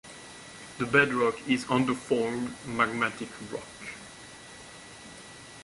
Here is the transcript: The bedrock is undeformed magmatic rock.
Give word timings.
The 0.79 0.87
bedrock 0.87 1.47
is 1.47 1.65
undeformed 1.65 2.53
magmatic 2.65 3.29
rock. 3.53 3.67